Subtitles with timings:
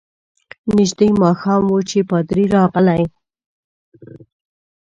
[0.75, 3.03] نژدې ماښام وو چي پادري راغلی.